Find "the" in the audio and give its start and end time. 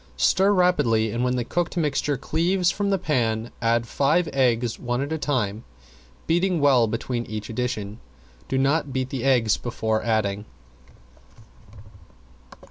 1.35-1.43, 2.89-2.97, 9.11-9.23